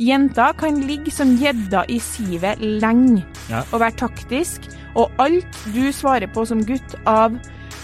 [0.00, 3.62] Jenter kan ligge som gjedda i sivet lenge Ja.
[3.72, 7.36] og være taktisk, og alt du svarer på som gutt av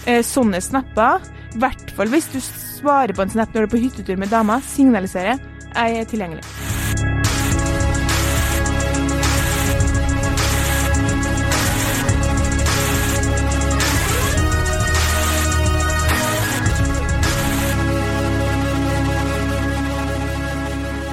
[0.07, 1.21] eh, sånne snapper,
[1.53, 4.33] i hvert fall hvis du svarer på en snap når du er på hyttetur med
[4.33, 5.37] dama, signaliserer
[5.77, 6.43] jeg er tilgjengelig.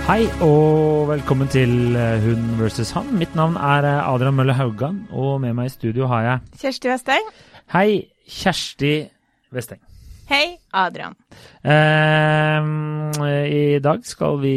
[0.05, 3.07] Hei og velkommen til eh, Hun versus han.
[3.17, 6.91] Mitt navn er eh, Adrian Mølle Haugan, og med meg i studio har jeg Kjersti
[6.93, 7.31] Westeng.
[7.73, 8.93] Hei, Kjersti
[9.57, 9.81] Vesteng.
[10.25, 11.13] Hei, Adrian.
[11.61, 12.69] Eh,
[13.53, 14.55] I dag skal vi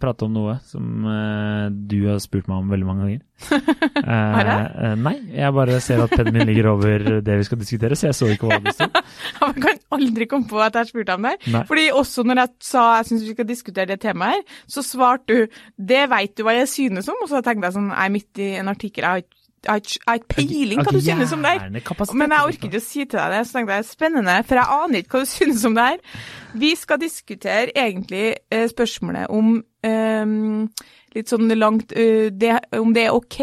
[0.00, 3.26] prate om noe som eh, du har spurt meg om veldig mange ganger.
[4.00, 7.58] Eh, Har eh, nei, jeg bare ser at pennen min ligger over det vi skal
[7.60, 8.88] diskutere, så jeg så ikke hva det sto.
[9.42, 11.34] Man kan aldri komme på at jeg har spurt om det.
[11.52, 11.62] Nei.
[11.68, 15.36] Fordi også når jeg sa jeg syns vi skal diskutere det temaet her, så svarte
[15.36, 18.16] du 'det veit du hva jeg synes om', og så tenkte jeg sånn jeg er
[18.16, 21.52] midt i en artikkel, jeg har ikke har ikke peiling hva du synes om det
[21.52, 21.66] her.
[21.68, 22.40] Men jeg altså.
[22.46, 25.18] orker ikke å si til deg det, så tenkte jeg spennende, for jeg aner ikke
[25.18, 26.22] hva du synes om det her.
[26.64, 30.68] Vi skal diskutere egentlig eh, spørsmålet om um,
[31.14, 33.40] litt sånn langt uh, det, Om det er OK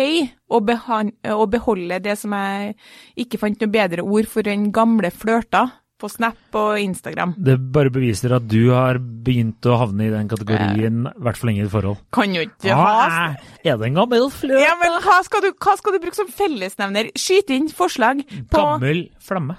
[0.47, 2.77] å beholde det som jeg
[3.19, 7.31] ikke fant noe bedre ord for enn gamle flørter på Snap og Instagram.
[7.41, 11.49] Det bare beviser at du har begynt å havne i den kategorien, i hvert fall
[11.49, 11.97] lenge i et forhold.
[12.13, 13.27] Kan jo ikke Ah, ha
[13.65, 14.59] er det en gammel fløt?
[14.61, 17.09] ja, men hva skal, du, hva skal du bruke som fellesnevner?
[17.17, 19.57] Skyt inn forslag på Gammel flamme.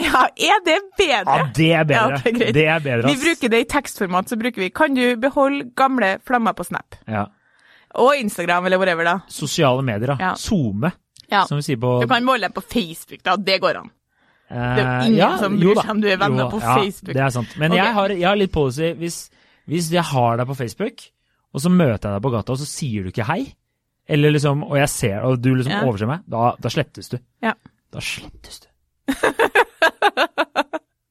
[0.00, 1.34] Ja, er det bedre?
[1.36, 2.16] Ja, det er bedre.
[2.16, 2.54] Ja, ok, greit.
[2.56, 6.14] det er bedre, Vi bruker det i tekstformat, så bruker vi Kan du beholde gamle
[6.24, 6.96] flammer på Snap?
[7.06, 7.26] Ja.
[8.00, 9.18] Og Instagram, eller whatever, da.
[9.28, 10.16] Sosiale medier, da.
[10.18, 10.34] Ja.
[10.40, 10.90] SoMe,
[11.30, 11.44] Ja.
[11.44, 13.36] som vi sier på Du kan måle på Facebook, da.
[13.36, 13.90] Det går an.
[14.52, 17.14] Eh, det er jo ingen som bryr seg om du er venner på ja, Facebook.
[17.16, 17.56] Det er sant.
[17.58, 17.80] Men okay.
[17.82, 18.92] jeg, har, jeg har litt policy.
[19.00, 19.18] Hvis,
[19.72, 21.04] hvis jeg har deg på Facebook,
[21.52, 23.40] og så møter jeg deg på gata, og så sier du ikke hei,
[24.12, 25.82] eller liksom, og jeg ser, og du liksom Ja.
[25.86, 27.18] overser meg, da, da slettes du.
[27.44, 27.52] Ja.
[27.92, 28.68] Da slettes du.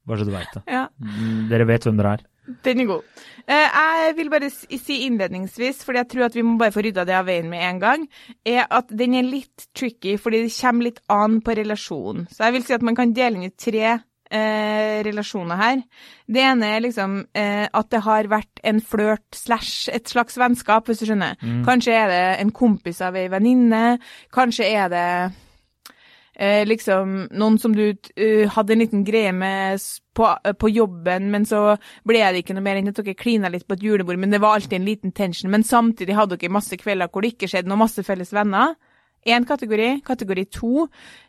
[0.07, 0.63] Bare så du veit det.
[0.67, 2.23] Ja, Mm, Dere vet hvem dere er.
[2.65, 3.25] Den er god.
[3.47, 7.05] Eh, jeg vil bare si innledningsvis, fordi jeg tror at vi må bare få rydda
[7.07, 8.05] det av veien med en gang,
[8.45, 12.27] er at den er litt tricky, fordi det kommer litt an på relasjonen.
[12.31, 13.85] Så jeg vil si at man kan dele inn i tre
[14.31, 15.83] eh, relasjoner her.
[16.27, 20.87] Det ene er liksom eh, at det har vært en flørt slash et slags vennskap,
[20.87, 21.39] hvis du skjønner.
[21.67, 23.97] Kanskje er det en kompis av ei venninne,
[24.33, 25.07] kanskje er det
[26.41, 29.81] eh, liksom noen som du uh, hadde en liten greie med
[30.17, 31.75] på, uh, på jobben, men så
[32.07, 34.41] ble det ikke noe mer enn at dere klina litt på et julebord, men det
[34.41, 35.51] var alltid en liten tension.
[35.53, 38.73] Men samtidig hadde dere masse kvelder hvor det ikke skjedde noe, masse felles venner.
[39.29, 40.01] Én kategori.
[40.01, 40.87] Kategori to,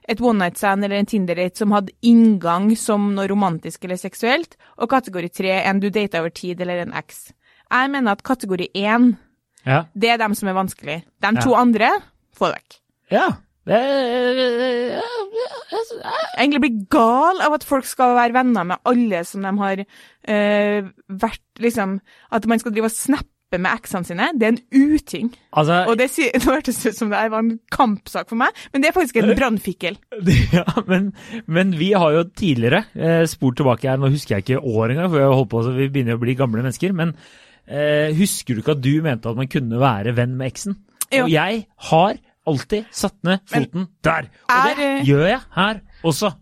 [0.08, 4.56] et one night stand eller en Tinder-date som hadde inngang som noe romantisk eller seksuelt.
[4.80, 7.26] Og kategori tre, en du data over tid eller en eks.
[7.68, 9.12] Jeg mener at kategori én,
[9.66, 9.84] Ja.
[9.94, 11.02] det er dem som er vanskelig.
[11.20, 11.40] De Ja.
[11.40, 11.90] to andre,
[12.34, 12.80] få det vekk.
[13.10, 13.28] ja.
[16.38, 20.80] Egentlig blir gal av at folk skal være venner med alle som de har uh,
[21.22, 22.00] vært liksom
[22.34, 24.30] At man skal drive og snappe med eksene sine.
[24.40, 25.26] Det er en uting.
[25.52, 28.88] altså, Og det, det hørtes ut som det var en kampsak for meg, men det
[28.88, 29.98] er faktisk en brannfikkel.
[30.56, 31.12] Ja, men,
[31.44, 35.10] men vi har jo tidligere eh, spurt tilbake her, nå husker jeg ikke år engang,
[35.12, 37.12] for jeg holdt på, så vi begynner å bli gamle mennesker, men
[37.68, 40.80] eh, husker du ikke at du mente at man kunne være venn med eksen?
[41.12, 41.26] Jo.
[41.26, 45.82] Og jeg har alltid satt ned foten der, og er, det eh, gjør jeg her
[46.02, 46.32] også.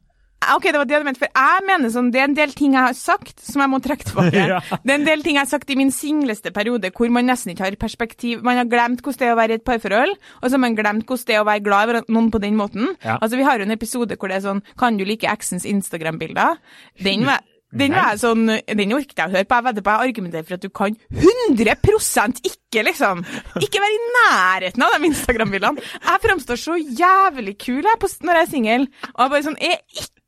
[0.41, 2.73] Ok, det var det du mente, for jeg mener sånn, det er en del ting
[2.73, 4.47] jeg har sagt som jeg må trekke tilbake.
[4.51, 4.59] Ja.
[4.83, 7.53] Det er en del ting jeg har sagt i min singleste periode hvor man nesten
[7.53, 8.41] ikke har perspektiv.
[8.47, 10.79] Man har glemt hvordan det er å være i et parforhold, og så har man
[10.79, 12.95] glemt hvordan det er å være glad i noen på den måten.
[13.05, 13.19] Ja.
[13.21, 16.57] Altså, vi har jo en episode hvor det er sånn, kan du like eksens Instagram-bilder?
[17.05, 17.45] Den var...
[17.71, 19.59] Den var jeg sånn, den orket jeg å høre på.
[19.59, 23.23] Jeg vedder på jeg argumenterer for at du kan 100% ikke, liksom.
[23.63, 25.85] Ikke være i nærheten av de Instagram-bildene.
[26.07, 28.89] Jeg framstår så jævlig kul jeg, når jeg er singel.
[29.15, 30.20] Og jeg bare sånn, jeg er ikke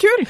[0.00, 0.22] kul.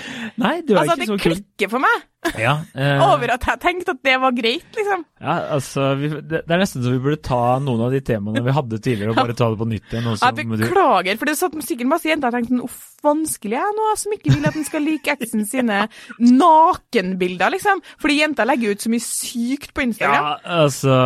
[0.43, 1.15] Nei, du er Altså, ikke så kul.
[1.15, 4.67] Altså, det klikker for meg Ja, eh, over at jeg tenkte at det var greit,
[4.77, 5.05] liksom.
[5.23, 8.43] ja, altså, vi, det, det er nesten så vi burde ta noen av de temaene
[8.45, 10.09] vi hadde tidligere, og bare ta det på nytt igjen.
[10.11, 13.87] Også, Jeg beklager, for det satt sikkert masse jenter og tenkte uff, vanskelig jeg nå,
[14.03, 15.79] som ikke vil at den skal like eksen sine
[16.45, 17.81] nakenbilder, liksom.
[18.03, 20.29] Fordi jenter legger ut så mye sykt på Instagram.
[20.29, 20.99] Ja, altså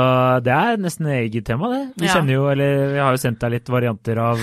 [0.45, 1.83] Det er nesten eget tema, det.
[2.01, 2.17] Vi Ja.
[2.19, 4.41] kjenner jo, eller vi har jo sendt deg litt varianter av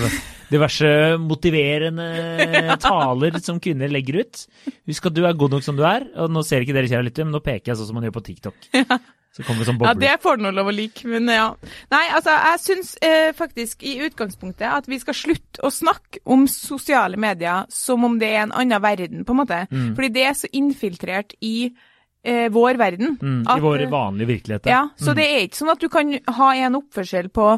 [0.52, 0.90] diverse
[1.22, 4.44] motiverende taler som kvinner legger ut.
[4.90, 7.08] Husk at du er god nok som du er, og nå ser ikke dere kjære
[7.08, 8.70] lytter, men nå peker jeg sånn som man gjør på TikTok.
[9.32, 11.46] Så kommer det sånn Ja, det får du nå lov å like, men ja.
[11.88, 16.42] Nei, altså, jeg syns eh, faktisk i utgangspunktet at vi skal slutte å snakke om
[16.52, 19.62] sosiale medier som om det er en annen verden, på en måte.
[19.72, 19.94] Mm.
[19.96, 23.16] Fordi det er så infiltrert i eh, vår verden.
[23.22, 24.68] Mm, At, I vår eh, vanlige virkelighet.
[24.68, 25.16] Ja, så Mm.
[25.22, 26.12] det er ikke sånn at du kan
[26.42, 27.48] ha en oppførsel på,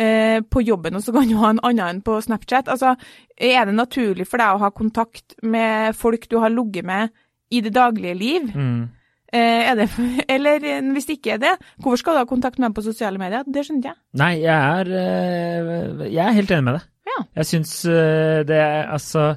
[0.00, 2.70] eh, på jobben, og så kan du ha en annen enn på Snapchat.
[2.72, 2.94] Altså,
[3.36, 7.12] er det naturlig for deg å ha kontakt med folk du har ligget med
[7.50, 8.50] i det daglige liv?
[8.54, 8.88] Mm.
[9.30, 9.88] Eh, er det,
[10.34, 10.64] eller
[10.94, 13.46] hvis det ikke er det, hvorfor skal du ha kontakt med dem på sosiale medier?
[13.46, 14.00] Det skjønner jeg.
[14.18, 16.88] Nei, jeg er, eh, jeg er helt enig med deg.
[17.10, 17.22] Ja.
[17.40, 19.32] Jeg syns eh, det er altså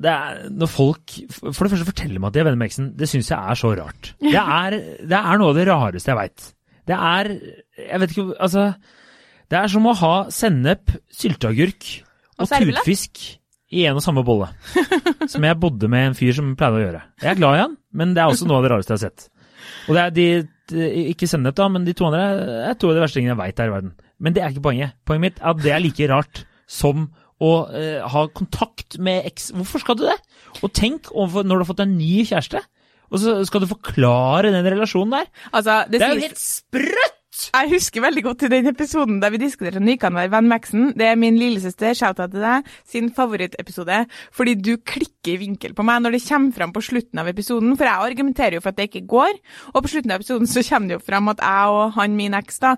[0.00, 1.12] det er, Når folk
[1.42, 3.58] for det første forteller meg at de er venner med eksen, det syns jeg er
[3.58, 4.14] så rart.
[4.22, 4.76] Det er,
[5.10, 6.46] det er noe av det rareste jeg veit.
[6.88, 7.28] Det er
[7.76, 8.62] Jeg vet ikke Altså,
[9.50, 11.86] det er som å ha sennep, sylteagurk
[12.38, 13.20] Og og tunfisk
[13.70, 14.48] i en og samme bolle.
[15.30, 17.02] Som jeg bodde med en fyr som pleide å gjøre.
[17.22, 19.02] Jeg er glad i han, men det er også noe av det rareste jeg har
[19.04, 19.26] sett.
[19.86, 20.24] Og det er de,
[20.72, 22.24] de Ikke sennep, da, men de to andre
[22.70, 23.92] er to av de verste tingene jeg veit her i verden.
[24.18, 24.96] Men det er ikke poenget.
[25.06, 27.06] Poenget mitt er at det er like rart som
[27.40, 29.50] å eh, ha kontakt med eks...
[29.56, 30.18] Hvorfor skal du det?
[30.60, 32.64] Og tenk overfor når du har fått en ny kjæreste,
[33.10, 35.30] og så skal du forklare den relasjonen der.
[35.50, 37.19] Altså, det Det er jo helt sprøtt!
[37.48, 40.90] Jeg husker veldig godt til den episoden der vi diskuterte Nykanvær Van Maxen.
[40.98, 44.02] Det er min lillesøster, shout-out til deg, sin favorittepisode.
[44.36, 47.76] Fordi du klikker i vinkel på meg når det kommer fram på slutten av episoden.
[47.78, 49.38] For jeg argumenterer jo for at det ikke går.
[49.74, 52.36] Og på slutten av episoden så kommer det jo fram at jeg og han, min
[52.36, 52.74] eks, da,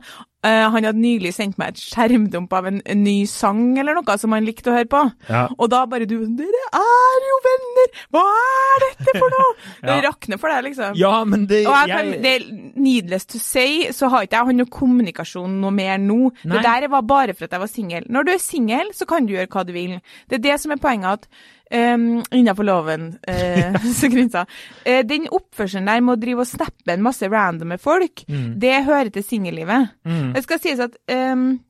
[0.74, 4.32] han hadde nylig sendt meg et skjermdump av en, en ny sang eller noe som
[4.34, 5.02] han likte å høre på.
[5.28, 5.44] Ja.
[5.56, 7.92] Og da bare du Dere er jo venner!
[8.16, 9.52] Hva er dette for noe?
[9.86, 10.00] Det Ja.
[10.08, 10.96] rakner for deg, liksom.
[10.98, 12.20] Ja, men det Og jeg jeg...
[12.24, 12.46] det er
[12.82, 16.18] needless to say, så har ikke jeg hatt noe kommunikasjon noe mer nå.
[16.42, 16.56] Nei.
[16.58, 18.06] Det der var bare for at jeg var singel.
[18.10, 19.98] Når du er singel, så kan du gjøre hva du vil.
[20.30, 21.28] Det er det som er poenget, at
[21.72, 23.80] um, innenfor loven, uh,
[24.14, 24.44] grensa,
[24.86, 28.58] Uh, den oppførselen der med å drive og snappe en masse randome folk, Mm.
[28.60, 29.88] det hører til singellivet.
[30.04, 30.32] Mm.
[30.34, 31.60] Det skal sies at um,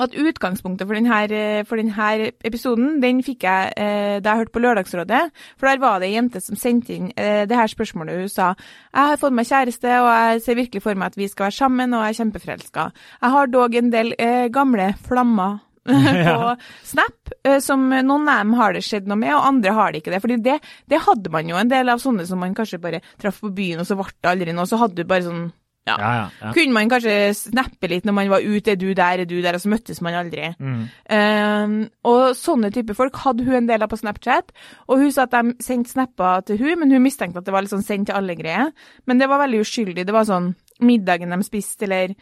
[0.00, 4.52] at utgangspunktet for denne, eh, for denne episoden, den fikk jeg eh, da jeg hørte
[4.54, 5.20] på Lørdagsrådet.
[5.60, 8.22] For der var det ei jente som sendte inn eh, det her spørsmålet.
[8.24, 11.28] Hun sa jeg har fått meg kjæreste, og jeg ser virkelig for meg at vi
[11.28, 12.86] skal være sammen, og jeg er kjempeforelska.
[13.20, 16.52] Jeg har dog en del eh, gamle flammer på
[16.86, 20.02] Snap, eh, som noen av dem har det skjedd noe med, og andre har det
[20.02, 20.22] ikke det.
[20.24, 23.42] Fordi det, det hadde man jo en del av sånne som man kanskje bare traff
[23.42, 24.68] på byen, og så ble det aldri noe.
[24.70, 25.50] Så hadde du bare sånn
[25.82, 25.96] ja.
[25.98, 26.50] Ja, ja, ja.
[26.54, 29.56] Kunne man kanskje snappe litt når man var ute, er du der, er du der,
[29.58, 30.52] og så møttes man aldri.
[30.62, 30.84] Mm.
[31.10, 31.74] Um,
[32.06, 34.54] og sånne type folk hadde hun en del av på Snapchat,
[34.86, 37.66] og hun sa at de sendte snapper til hun, men hun mistenkte at det var
[37.66, 38.70] litt sånn sendt til alle greier.
[39.10, 40.06] Men det var veldig uskyldig.
[40.06, 40.52] Det var sånn
[40.86, 42.14] middagen de spiste, eller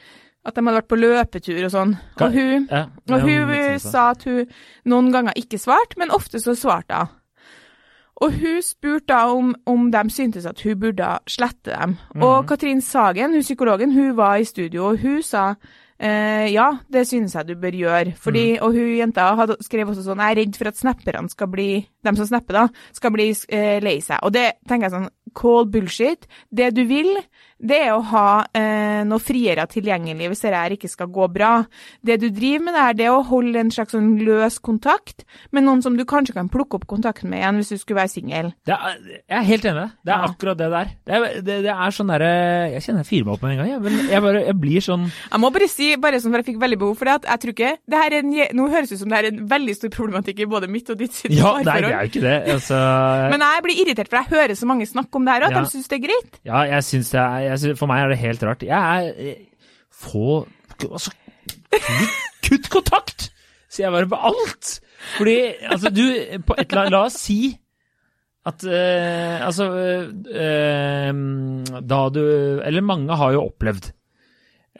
[0.45, 1.97] at de hadde vært på løpetur og sånn.
[2.21, 4.47] Og hun, Ja, og hun sa at hun
[4.89, 7.17] noen ganger ikke svarte, men ofte så svarte hun.
[8.21, 11.97] Og hun spurte da om, om de syntes at hun burde slette dem.
[12.15, 12.25] Mhm.
[12.25, 15.55] Og Katrin Sagen, hun psykologen, hun var i studio, og hun sa
[16.01, 18.13] eh, ja, det synes jeg du bør gjøre.
[18.17, 18.65] Fordi, mm.
[18.65, 21.71] Og hun jenta hadde, skrev også sånn jeg er redd for at snapperne skal bli,
[22.05, 22.67] de som snapper da,
[22.97, 24.21] skal bli eh, lei seg.
[24.23, 26.29] Og det tenker jeg sånn, call bullshit.
[26.51, 27.13] Det du vil,
[27.63, 31.65] det er å ha eh, noe friere tilgjengelig hvis det her ikke skal gå bra.
[32.03, 35.65] Det du driver med der, det er å holde en slags sånn løs kontakt med
[35.67, 38.53] noen som du kanskje kan plukke opp kontakten med igjen hvis du skulle være singel.
[38.67, 38.79] Jeg
[39.29, 39.87] er helt enig.
[40.05, 40.29] Det er Ja.
[40.31, 40.91] akkurat det der.
[41.07, 42.31] Det er, det, det er sånn derre
[42.73, 43.81] Jeg kjenner jeg firer meg opp med en gang, jeg.
[43.85, 46.61] Men jeg, bare, jeg blir sånn Jeg må bare si, bare sånn for jeg fikk
[46.65, 48.97] veldig behov for det, at jeg tror ikke det her er en, Nå høres det
[48.99, 51.53] ut som det er en veldig stor problematikk i både mitt og ditt sitt Ja,
[51.61, 52.37] nei, det er jo ikke det.
[52.57, 52.81] Altså,
[53.35, 55.57] Men jeg blir irritert, for jeg hører så mange snakke om det her, og at
[55.59, 55.63] Ja.
[55.67, 56.41] de syns det er greit.
[56.49, 58.67] ja, jeg syns det er jeg For meg er det helt rart.
[58.67, 59.47] Jeg er eh,
[59.91, 60.45] Få
[60.81, 61.13] Altså,
[62.47, 63.27] kutt, kontakt!
[63.71, 64.71] Sier jeg bare på alt.
[65.19, 65.37] Fordi,
[65.69, 66.05] altså, du
[66.47, 67.53] på et la, La oss si
[68.49, 69.67] at eh, Altså
[70.33, 71.11] eh,
[71.85, 72.23] Da du
[72.65, 73.91] Eller mange har jo opplevd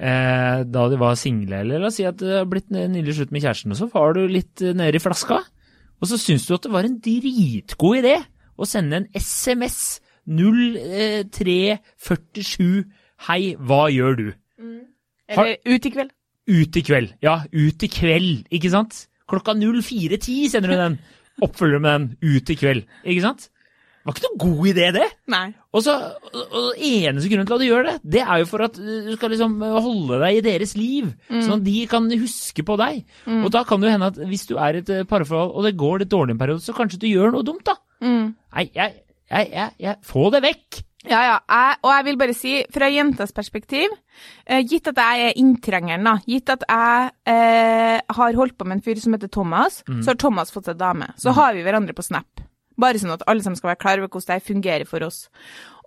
[0.01, 3.35] eh, da de var single, eller la oss si at det har blitt nylig slutt
[3.35, 5.43] med kjæresten, og så var du litt eh, nede i flaska,
[6.01, 8.15] og så syns du at det var en dritgod idé
[8.57, 12.85] å sende en SMS 0347
[13.29, 14.33] Hei, hva gjør du?
[15.31, 16.11] Eller ut i kveld.
[16.51, 17.13] Ut i kveld.
[17.23, 19.07] Ja, ut i kveld, ikke sant?
[19.31, 20.99] Klokka 04.10 sender du den.
[21.45, 22.17] Oppfølger med den.
[22.25, 23.51] Ut i kveld, ikke sant?
[24.01, 25.09] Det var ikke noen god idé, det.
[25.29, 25.53] Nei.
[25.77, 25.93] Og så,
[26.33, 29.29] og eneste grunnen til at du gjør det, det er jo for at du skal
[29.35, 33.03] liksom holde deg i deres liv, sånn at de kan huske på deg.
[33.45, 35.77] Og da kan det hende at hvis du er i et eh, parforhold, og det
[35.85, 37.77] går litt dårlig en periode, så kanskje du gjør noe dumt, da.
[38.01, 38.33] Mm.
[38.57, 38.91] Nei, jeg,
[39.31, 40.81] jeg, jeg, jeg Få det vekk!
[41.09, 41.37] Ja, ja.
[41.49, 43.89] Jeg, og jeg vil bare si, fra jentas perspektiv,
[44.45, 48.79] eh, gitt at jeg er inntrengeren, da, gitt at jeg eh, har holdt på med
[48.79, 51.09] en fyr som heter Thomas, så har Thomas fått seg dame.
[51.17, 52.45] Så har vi hverandre på Snap.
[52.81, 55.23] Bare sånn at alle sammen skal være klar over hvordan det fungerer for oss.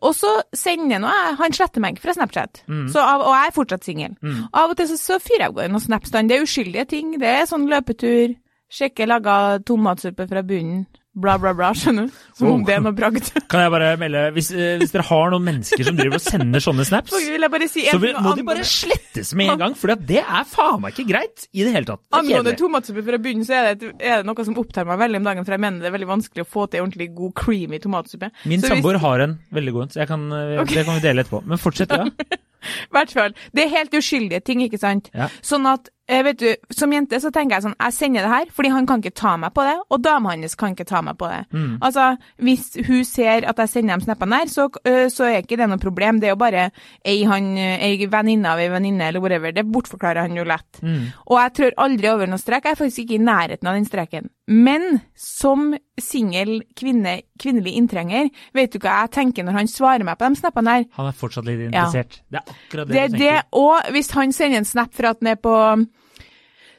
[0.04, 3.56] Og så sender nå jeg Han sletter meg fra Snapchat, så av, og jeg er
[3.56, 4.18] fortsatt singel.
[4.52, 6.30] Av og til så, så fyrer jeg av gårde noen Snapstand.
[6.30, 7.14] Det er uskyldige ting.
[7.22, 8.34] Det er sånn løpetur,
[8.74, 10.88] sjekke laga tomatsuppe fra bunnen.
[11.13, 12.20] Bla, bla, bla, skjønner du?
[12.38, 13.29] Som om det er noe bragd.
[13.51, 16.63] Kan jeg bare melde hvis, eh, hvis dere har noen mennesker som driver og sender
[16.63, 19.63] sånne snaps, Så vil jeg bare si så vil, må de bare slettes med en
[19.65, 22.03] gang, for det er faen meg ikke greit i det hele tatt.
[22.08, 25.22] Det Angående tomatsuppe fra bunnen, så er det, er det noe som opptar meg veldig
[25.22, 27.82] om dagen, for jeg mener det er veldig vanskelig å få til ordentlig god creamy
[27.84, 28.32] tomatsuppe.
[28.50, 30.79] Min hvis- samboer har en veldig god en, så jeg kan, okay.
[30.79, 31.43] det kan vi dele etterpå.
[31.46, 32.10] Men fortsett, ja.
[32.63, 33.34] I hvert fall.
[33.55, 35.10] Det er helt uskyldige ting, ikke sant?
[35.15, 35.29] Ja.
[35.46, 38.51] Sånn at, eh, vet du, som jente så tenker jeg sånn, jeg sender det her,
[38.55, 41.17] fordi han kan ikke ta meg på det, og dama hans kan ikke ta meg
[41.19, 41.41] på det.
[41.53, 41.77] Mm.
[41.81, 42.10] Altså,
[42.43, 45.69] hvis hun ser at jeg sender dem snappene her, så, øh, så er ikke det
[45.72, 46.19] noe problem.
[46.19, 46.69] Det er jo bare
[47.05, 49.55] ei, han, øh, ei venninne av ei venninne, eller whatever.
[49.55, 50.81] Det bortforklarer han jo lett.
[50.81, 51.12] Mm.
[51.27, 52.65] Og jeg trør aldri over noen strek.
[52.65, 54.29] Jeg er faktisk ikke i nærheten av den streken.
[54.48, 55.69] Men som
[56.00, 60.39] singel kvinne, kvinnelig inntrenger, vet du hva jeg tenker når han svarer meg på de
[60.41, 60.86] snappene her?
[60.98, 62.19] Han er fortsatt litt interessert.
[62.27, 63.48] Det er akkurat det, Det du du det, tenker.
[63.63, 65.55] og hvis han sender en snap for at han er på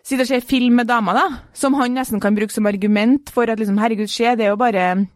[0.04, 3.48] Sitter og ser film med dama, da, som han nesten kan bruke som argument for
[3.48, 5.06] at liksom, herregud, se, det er jo bare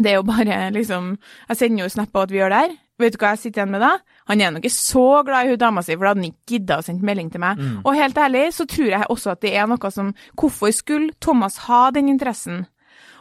[0.00, 1.18] Det er jo bare liksom
[1.48, 2.78] Jeg sender jo snap på at vi gjør det her.
[3.00, 3.90] Vet du hva jeg sitter igjen med da?
[4.28, 6.52] Han er nok ikke så glad i hun dama si, for da hadde han ikke
[6.54, 7.60] gidda å sende melding til meg.
[7.60, 7.78] Mm.
[7.84, 11.56] Og helt ærlig så tror jeg også at det er noe som Hvorfor skulle Thomas
[11.68, 12.66] ha den interessen?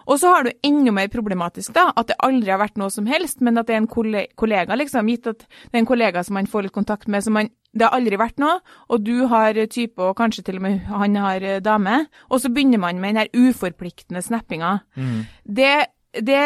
[0.10, 3.08] Og så har du enda mer problematisk, da, at det aldri har vært noe som
[3.10, 6.40] helst, men at det er en kollega, liksom, gitt at det er en kollega som
[6.40, 8.56] man får litt kontakt med, som man det har aldri vært noe,
[8.90, 12.00] og du har type, og kanskje til og med han har eh, dame,
[12.30, 14.72] og så begynner man med den her uforpliktende snappinga.
[14.98, 15.20] Mm.
[15.46, 15.76] Det,
[16.18, 16.40] det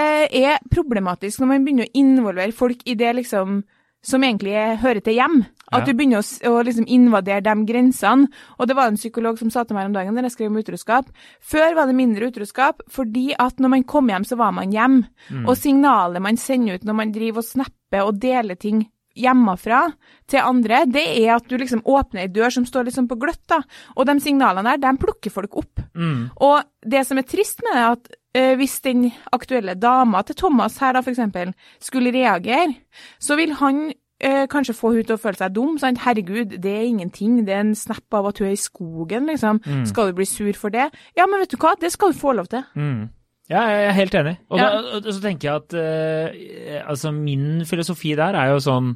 [0.44, 3.62] er problematisk når man begynner å involvere folk i det liksom
[4.04, 5.38] som egentlig er, hører til hjem.
[5.74, 5.92] At Ja.
[5.94, 8.28] du begynner å, å liksom invadere de grensene.
[8.60, 10.58] Og det var en psykolog som sa til meg om dagen når jeg skrev om
[10.62, 11.08] utroskap.
[11.42, 15.00] Før var det mindre utroskap, fordi at når man kom hjem, så var man hjem.
[15.48, 18.84] Og signalet man sender ut når man driver og snapper og deler ting
[19.18, 19.86] hjemmefra
[20.30, 23.44] til andre, det er at du liksom åpner ei dør som står liksom på gløtt,
[23.52, 23.62] da.
[23.98, 25.84] Og de signalene der, de plukker folk opp.
[25.94, 26.30] Mm.
[26.42, 30.40] Og det som er trist med det, er at uh, hvis den aktuelle dama til
[30.40, 31.54] Thomas her da, for eksempel,
[31.84, 32.74] skulle reagere,
[33.22, 35.78] så vil han uh, kanskje få hun til å føle seg dum.
[35.82, 36.02] Sant?
[36.06, 37.44] Herregud, det er ingenting.
[37.48, 39.62] Det er en snap av at hun er i skogen, liksom.
[39.66, 39.84] Mm.
[39.90, 40.90] Skal du bli sur for det?
[41.20, 42.66] Ja, men vet du hva, det skal du få lov til.
[42.74, 43.12] Mm.
[43.52, 44.38] Ja, jeg er helt enig.
[44.50, 44.70] Og, Ja.
[44.72, 48.94] da, og så tenker jeg at eh, altså min filosofi der er jo sånn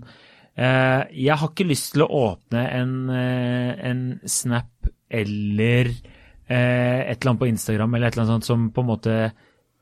[0.57, 4.69] eh, Jeg har ikke lyst til å åpne en, eh, en snap
[5.11, 8.87] eller eh, et eller annet på Instagram eller et eller annet sånt som på en
[8.93, 9.17] måte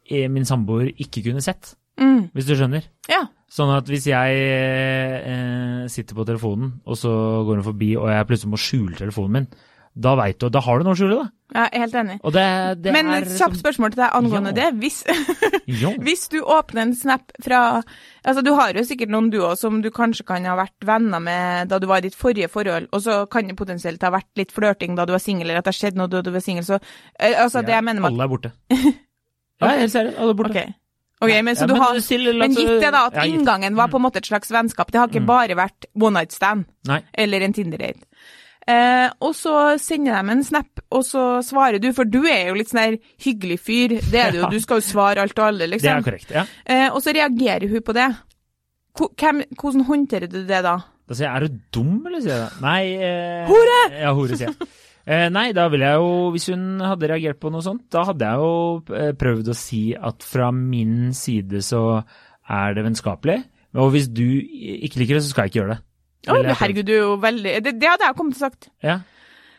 [0.10, 2.26] eh, min samboer ikke kunne sett, Mm.
[2.36, 2.84] hvis du skjønner.
[3.08, 3.22] Ja.
[3.48, 7.12] Sånn at hvis jeg eh, sitter på telefonen, og så
[7.48, 9.48] går hun forbi, og jeg plutselig må skjule telefonen min,
[9.98, 11.30] da veit du Da har du noe å skjule, da.
[11.56, 12.16] Jeg er helt enig.
[12.36, 14.72] Det, det Men et kjapt spørsmål til deg angående Ja.
[14.72, 14.80] det.
[14.82, 15.04] Hvis,
[15.82, 15.92] Ja.
[16.04, 17.82] hvis du åpner en snap fra
[18.26, 21.20] Altså, du har jo sikkert noen du òg som du kanskje kan ha vært venner
[21.22, 24.28] med da du var i ditt forrige forhold, og så kan det potensielt ha vært
[24.36, 26.42] litt flørting da du var singel, eller at det har skjedd noe da du var
[26.42, 26.80] singel, så
[27.20, 28.52] eh, Altså, det jeg mener med Alle er borte.
[29.62, 30.18] Ja, helt seriøst.
[30.20, 30.52] Alle er borte.
[30.66, 30.74] OK.
[31.24, 33.76] Ok, men så Ja, du men har still- Men gitt det da at Ja, inngangen
[33.78, 35.26] var på en måte et slags vennskap, det har ikke Mm.
[35.30, 37.00] bare vært one night stand Nei.
[37.14, 38.04] eller en Tinder-date.
[38.66, 42.56] Eh, og så sender de en snap, og så svarer du, for du er jo
[42.58, 43.98] litt sånn der hyggelig fyr.
[44.02, 45.86] Det er du jo, du skal jo svare alt og alle, liksom.
[45.86, 46.08] Det er liksom.
[46.10, 46.34] korrekt.
[46.34, 46.46] ja.
[46.66, 48.10] Eh, og så reagerer hun på det.
[48.96, 50.80] Hvem, hvordan håndterer du det da?
[51.06, 52.66] Da sier jeg er du dum, eller sier jeg da?
[52.66, 53.80] Nei eh, Hore!
[54.06, 54.70] Ja, hore, sier jeg.
[55.06, 58.26] Eh, nei, da ville jeg jo, hvis hun hadde reagert på noe sånt, da hadde
[58.26, 61.84] jeg jo eh, prøvd å si at fra min side så
[62.50, 63.44] er det vennskapelig.
[63.78, 65.84] Og hvis du ikke liker det, så skal jeg ikke gjøre det.
[66.28, 68.70] Å, herregud, du er jo veldig Det, det hadde jeg kommet til å sagt.
[68.84, 68.98] Ja.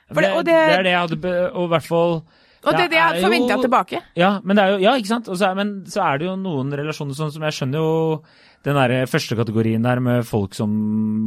[0.09, 2.13] Det- det, det, det- er det jeg hadde Og i hvert fall
[2.67, 4.03] Og det er det jeg forventa tilbake.
[4.19, 5.27] Ja, men det jo, ja, ikke sant?
[5.31, 8.23] Så men så er det jo noen relasjoner sånn som jeg skjønner jo
[8.67, 10.71] den der første kategorien der med folk som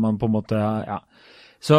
[0.01, 1.00] man på en måte Ja.
[1.62, 1.75] Så,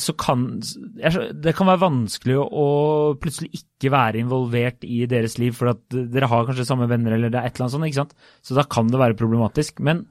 [0.00, 0.62] så kan
[0.96, 1.12] jeg,
[1.44, 6.26] Det kan være vanskelig å plutselig ikke være involvert i deres liv, for at dere
[6.28, 8.14] har kanskje samme venner eller det er et eller annet sånt, ikke sant?
[8.40, 9.80] Så da kan det være problematisk.
[9.84, 10.06] Men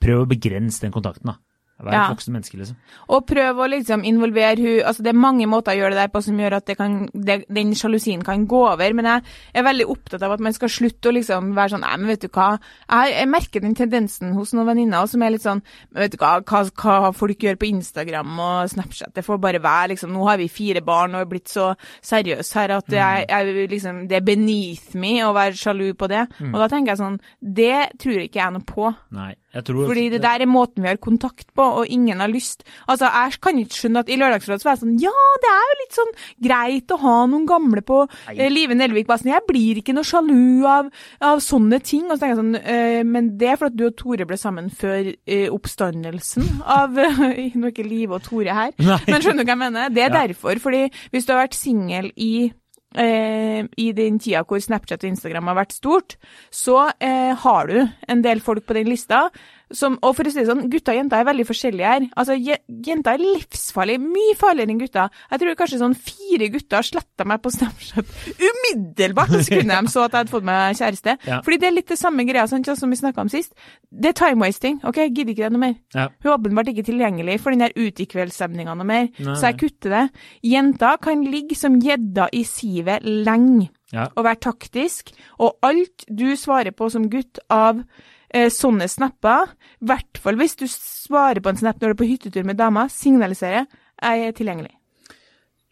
[0.00, 1.36] prøv å begrense den kontakten, da.
[1.82, 2.04] Vær Ja.
[2.04, 2.76] et voksen menneske, liksom.
[3.08, 6.12] Og prøv å liksom involvere hun Altså, det er mange måter å gjøre det der
[6.14, 9.22] på som gjør at det kan, det, den sjalusien kan gå over, men jeg
[9.54, 12.20] er veldig opptatt av at man skal slutte å liksom være sånn Nei, men vet
[12.22, 15.62] du hva, jeg, jeg merker den tendensen hos noen venninner som er litt sånn
[15.92, 19.90] vet du hva, hva, hva folk gjør på Instagram og Snapchat, det får bare være,
[19.94, 21.72] liksom Nå har vi fire barn og er blitt så
[22.04, 26.22] seriøse her at jeg, jeg liksom Det er beneath me å være sjalu på det.
[26.52, 28.90] Og da tenker jeg sånn Det tror ikke jeg noe på.
[29.16, 32.28] Nei, jeg tror Fordi det der er måten vi har kontakt på, og ingen har
[32.28, 32.64] lyst.
[32.88, 35.66] Altså, Jeg kan ikke skjønne at i Lørdagsrådet så var jeg sånn Ja, det er
[35.70, 36.12] jo litt sånn
[36.48, 38.36] greit å ha noen gamle på Nei.
[38.38, 39.06] eh, Live Nelvik.
[39.06, 40.90] Bare sånn, jeg blir ikke noe sjalu av,
[41.20, 42.04] av sånne ting.
[42.10, 44.70] Og så tenker jeg sånn eh, Men det er fordi du og Tore ble sammen
[44.70, 49.00] før eh, oppstandelsen av Nå er ikke Live og Tore her, Nei.
[49.08, 49.88] men skjønner du hva jeg mener?
[49.94, 50.26] Det er Ja.
[50.26, 50.58] derfor.
[50.62, 52.50] Fordi hvis du har vært singel i
[52.96, 56.16] eh, i den tida hvor Snapchat og Instagram har vært stort,
[56.54, 57.78] så eh, har du
[58.08, 59.24] en del folk på den lista
[59.72, 62.04] som, og for å si det sånn, gutter og jenter er veldig forskjellige her.
[62.20, 65.08] Altså, je, Jenter er livsfarlige, mye farligere enn gutter.
[65.30, 68.12] Jeg tror kanskje sånn fire gutter sletta meg på Snapchat
[68.50, 71.16] umiddelbart det sekundet de så at jeg hadde fått meg kjæreste.
[71.28, 71.40] Ja.
[71.46, 73.54] Fordi det er litt det samme greia sånn, som vi snakka om sist.
[73.90, 74.80] Det er time-wasting.
[74.86, 75.76] OK, jeg gidder ikke det noe mer.
[75.96, 76.08] Ja.
[76.20, 79.36] Hun er åpenbart ikke tilgjengelig for den der utekveldsstemninga noe mer, Nei.
[79.38, 80.04] så jeg kutter det.
[80.54, 84.08] Jenter kan ligge som gjedda i sivet lenge Ja.
[84.16, 87.84] og være taktisk, og alt du svarer på som gutt av
[88.34, 92.00] eh, sånne snapper, i hvert fall hvis du svarer på en snap når du er
[92.02, 93.68] på hyttetur med dama, signaliserer
[94.04, 94.74] jeg er tilgjengelig.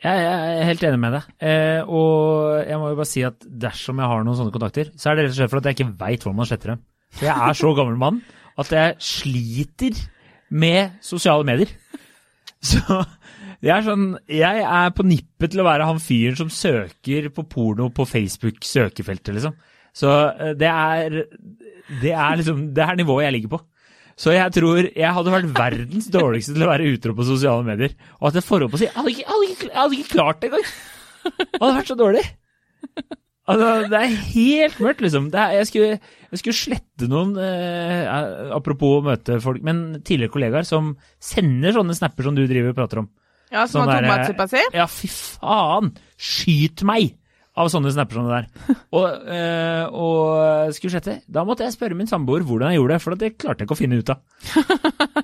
[0.03, 1.27] Jeg, jeg er helt enig med deg.
[1.47, 5.11] Eh, og jeg må jo bare si at dersom jeg har noen sånne kontakter, så
[5.11, 6.83] er det rett og slett for at jeg ikke veit hvor man sletter dem.
[7.13, 8.23] For jeg er så gammel mann
[8.59, 10.01] at jeg sliter
[10.53, 11.71] med sosiale medier.
[12.63, 13.03] Så
[13.63, 17.45] det er sånn Jeg er på nippet til å være han fyren som søker på
[17.51, 19.55] porno på Facebook-søkefeltet, liksom.
[19.97, 21.19] Så eh, det er
[22.03, 23.63] Det er liksom Det er nivået jeg ligger på.
[24.17, 27.97] Så jeg tror jeg hadde vært verdens dårligste til å være utro på sosiale medier.
[28.21, 30.43] Og at jeg får opp å si Jeg hadde ikke, jeg hadde ikke, jeg klart
[30.43, 30.71] det engang!
[31.23, 32.25] Det hadde vært så dårlig.
[33.43, 35.25] Altså, det er helt mørkt, liksom.
[35.33, 35.97] Det er, jeg, skulle,
[36.31, 41.97] jeg skulle slette noen eh, Apropos å møte folk, men tidligere kollegaer som sender sånne
[41.99, 43.11] snapper som du driver og prater om.
[43.53, 44.63] Ja, som har der, tomatsuppa si?
[44.79, 45.91] Ja, fy faen!
[46.17, 47.17] Skyt meg!
[47.53, 48.47] Av sånne snapper som det der.
[48.97, 53.03] Og, eh, og skulle sjette, Da måtte jeg spørre min samboer hvordan jeg gjorde det,
[53.05, 54.23] for det klarte jeg ikke å finne ut av.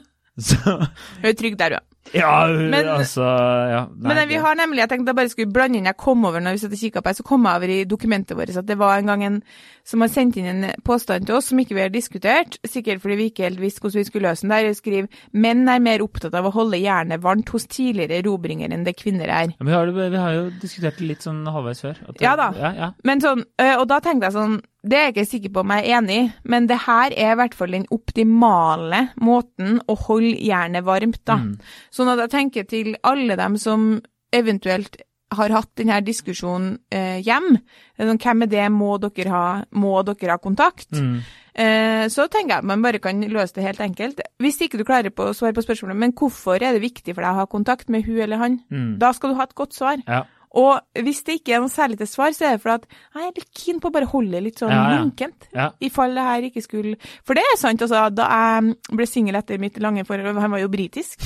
[0.38, 1.85] Så Hun er trygg der, hun.
[2.14, 3.21] Ja, Men- altså
[3.68, 5.97] ja, nei, Men eh, vi har nemlig, jeg tenkte jeg bare skulle blande inn, jeg
[6.00, 8.33] kom over når vi satt og kikka på her, så kom jeg over i dokumentet
[8.38, 9.37] vårt at det var en gang en
[9.85, 13.16] som har sendt inn en påstand til oss som ikke vi har diskutert, sikkert fordi
[13.21, 16.00] vi ikke helt visste hvordan vi skulle løse den der, og skriver menn er mer
[16.07, 19.52] opptatt av å holde jernet varmt hos tidligere erobringer enn det kvinner er.
[19.52, 22.00] Ja, men vi, har, vi har jo diskutert det litt sånn halvveis før.
[22.09, 22.49] det- Ja da.
[22.57, 22.90] Ja, ja.
[23.04, 25.73] Men sånn, øh, og da tenkte jeg sånn, det er jeg ikke sikker på om
[25.75, 29.97] jeg er enig i, men det her er i hvert fall den optimale måten å
[30.07, 31.41] holde jernet varmt, da.
[31.43, 31.57] Mm.
[31.91, 33.91] Sånn at jeg tenker til alle dem som
[34.35, 35.01] eventuelt
[35.35, 37.59] har hatt denne diskusjonen eh, hjem,
[37.99, 39.45] sånn, hvem er det, må dere ha,
[39.77, 40.88] må dere ha kontakt?
[40.95, 41.19] Mm.
[41.59, 44.23] Eh, så tenker jeg at man bare kan løse det helt enkelt.
[44.41, 47.25] Hvis ikke du klarer på å svare på spørsmålet, men hvorfor er det viktig for
[47.25, 48.61] deg å ha kontakt med hun eller han?
[48.71, 48.93] Mm.
[49.03, 50.01] Da skal du ha et godt svar.
[50.07, 50.23] Ja.
[50.57, 53.27] Og hvis det ikke er noe særlig til svar, så er det for at jeg
[53.27, 55.01] er litt keen på å bare holde det litt sånn Ja, ja.
[55.03, 55.49] lunkent.
[55.55, 55.69] Ja.
[55.81, 56.95] I fall det her ikke skulle
[57.27, 58.07] For det er sant, altså.
[58.15, 61.21] Da jeg ble singel etter mitt lange forhold Han var jo britisk.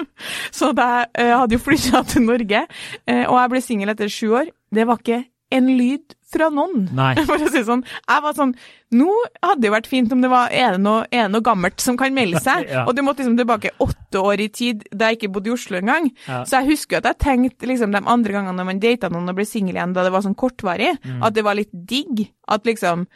[0.58, 2.66] så da jeg eh, hadde jo flytta til Norge,
[3.06, 5.22] eh, og jeg ble singel etter sju år, det var ikke
[5.54, 6.88] en lyd fra noen.
[6.96, 7.12] Nei.
[7.28, 7.84] For å si det sånn.
[7.86, 8.54] Jeg var sånn
[8.98, 9.06] Nå
[9.42, 11.82] hadde det jo vært fint om det var Er det noe, er det noe gammelt
[11.82, 12.66] som kan melde seg?
[12.76, 12.82] Ja.
[12.86, 15.78] Og du måtte liksom tilbake åtte år i tid da jeg ikke bodde i Oslo
[15.78, 16.08] engang.
[16.26, 16.40] Ja.
[16.46, 19.38] Så jeg husker at jeg tenkte liksom de andre gangene når man data noen og
[19.38, 21.22] ble singel igjen, da det var sånn kortvarig, Mm.
[21.22, 22.26] at det var litt digg.
[22.50, 23.06] At liksom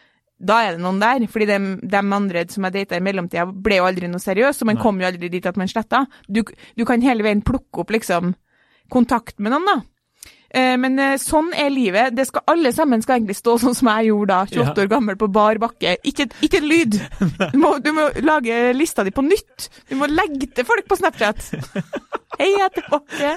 [0.40, 1.26] da er det noen der.
[1.28, 4.70] Fordi de, de andre som jeg data i mellomtida, ble jo aldri noe seriøst, og
[4.70, 4.82] man Nei.
[4.86, 6.06] kom jo aldri dit at man sletta.
[6.30, 6.40] Du,
[6.78, 8.32] du kan hele veien plukke opp liksom
[8.90, 9.74] kontakt med noen, da.
[10.52, 12.14] Eh, Men eh, sånn er livet.
[12.16, 14.84] Det skal, alle sammen skal egentlig stå sånn som jeg gjorde da, 28 Ja.
[14.84, 15.96] år gammel på bar bakke.
[16.04, 16.98] Ikke, ikke en lyd!
[17.52, 19.68] Du må, du må lage lista di på nytt.
[19.90, 21.38] Du må legge til folk på Snapchat.
[22.40, 23.36] Hei, jeg er tilbake.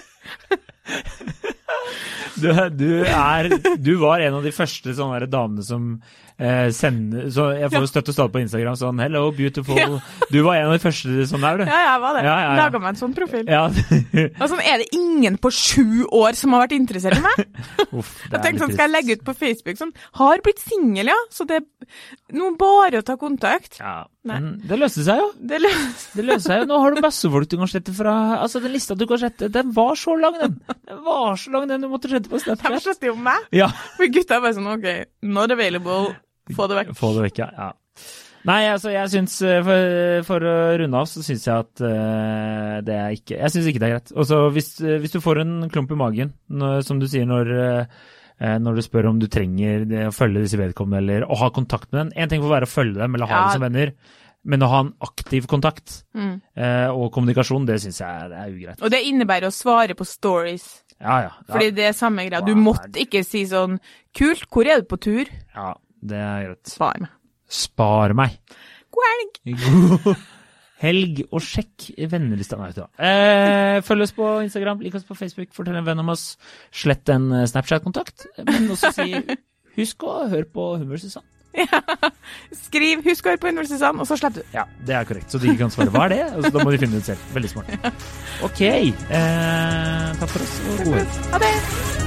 [2.34, 6.00] Du, du, er, du var en av de første sånne damene som
[6.38, 9.78] eh, sender så Jeg får jo støtte og stadig på Instagram sånn 'Hello, beautiful'.
[9.78, 10.00] Ja.
[10.32, 11.66] Du var en av de første sånn der, du.
[11.70, 12.24] Ja, jeg var det.
[12.26, 12.56] Ja, ja, ja.
[12.64, 13.46] Laga meg en sånn profil.
[13.48, 13.66] Ja.
[14.42, 17.44] Og sånn er det ingen på sju år som har vært interessert i meg.
[18.00, 21.12] Uff, det Jeg tenkte sånn, Skal jeg legge ut på Facebook sånn Har blitt singel,
[21.14, 21.20] ja.
[21.34, 21.68] Så det er
[22.34, 23.78] nå bare å ta kontakt.
[23.80, 25.30] Ja, men det løste seg jo.
[25.38, 25.70] Det lø
[26.18, 26.70] Det løste seg jo.
[26.72, 29.52] Nå har du masse folk du kan slette fra Altså, den lista du kan slette,
[29.54, 30.58] den var så lang, den.
[30.90, 32.82] Den var så lang, den du måtte slette på De Snapchat.
[32.84, 33.47] slåss jo meg.
[33.56, 33.67] Ja.
[33.97, 34.88] For gutta er bare sånn OK,
[35.23, 36.15] not available.
[36.56, 36.93] Få det vekk.
[36.99, 37.49] Få det vekk, ja.
[37.58, 37.71] ja.
[38.43, 42.82] Nei, altså, jeg syns eh, for, for å runde av, så syns jeg at uh,
[42.84, 44.12] det er ikke Jeg syns ikke det er greit.
[44.19, 47.23] Og så hvis, eh, hvis du får en klump i magen, når, som du sier
[47.30, 47.86] når eh,
[48.60, 51.93] når du spør om du trenger det, å følge disse vedkommende eller å ha kontakt
[51.93, 52.12] med dem.
[52.19, 53.43] En ting får være å følge dem eller ha Ja.
[53.45, 53.93] dem som venner,
[54.43, 56.41] men å ha en aktiv kontakt Mm.
[56.91, 58.82] og kommunikasjon, det syns jeg det er ugreit.
[58.84, 60.83] Og det innebærer å svare på stories.
[61.04, 61.32] Ja, ja.
[61.36, 61.48] ja.
[61.52, 62.42] Fordi det er samme greia.
[62.48, 63.78] Du måtte ikke si sånn
[64.16, 65.32] Kult, hvor er du på tur?
[65.56, 66.68] ja det er greit.
[66.68, 67.12] Spar meg.
[67.54, 68.38] Spar meg.
[68.94, 69.38] God helg!
[70.04, 70.24] God
[70.84, 72.58] helg, og sjekk vennelista.
[72.60, 72.74] Nei.
[72.76, 76.34] Eh, følg oss på Instagram, lik oss på Facebook, fortell en venn om oss.
[76.76, 79.13] Slett en eh, Snapchat-kontakt, men også si
[79.80, 81.00] husk å høre på Humør
[82.66, 84.54] Skriv 'husk å høre på Universitetet', og så slipper du.
[84.56, 85.32] Ja, det er korrekt.
[85.32, 87.12] Så de ikke kan svare hva er det, altså, da må de finne det ut
[87.13, 87.28] selv.
[87.36, 87.76] Veldig smart.
[88.48, 88.62] Ok.
[88.66, 91.22] Eh, takk for oss, og god helg.
[91.36, 92.03] Ha det!